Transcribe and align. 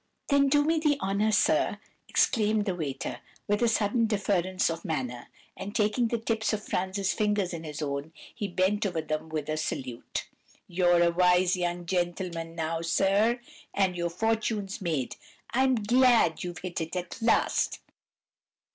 "'Then 0.29 0.49
do 0.49 0.63
me 0.65 0.79
the 0.79 0.99
honour, 0.99 1.31
sir,' 1.31 1.77
exclaimed 2.07 2.65
the 2.65 2.73
waiter, 2.73 3.19
with 3.47 3.61
a 3.61 3.67
sudden 3.67 4.07
deference 4.07 4.67
of 4.67 4.83
manner; 4.83 5.27
and 5.55 5.75
taking 5.75 6.07
the 6.07 6.17
tips 6.17 6.53
of 6.53 6.63
Franz's 6.63 7.13
fingers 7.13 7.53
in 7.53 7.63
his 7.63 7.83
own, 7.83 8.11
he 8.33 8.47
bent 8.47 8.83
over 8.83 8.99
them 8.99 9.29
with 9.29 9.47
a 9.47 9.55
salute. 9.57 10.27
'You're 10.67 11.03
a 11.03 11.11
wise 11.11 11.55
young 11.55 11.85
gentleman 11.85 12.55
now, 12.55 12.81
sir, 12.81 13.39
and 13.75 13.95
your 13.95 14.09
fortune's 14.09 14.81
made. 14.81 15.17
I'm 15.51 15.75
glad 15.75 16.43
you've 16.43 16.57
hit 16.57 16.81
it 16.81 16.95
at 16.95 17.21
last! 17.21 17.79